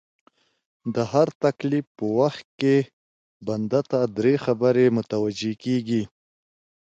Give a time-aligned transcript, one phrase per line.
[0.95, 2.77] د هر تکليف په وخت کي
[3.47, 6.03] بنده ته دری خبري متوجې کيږي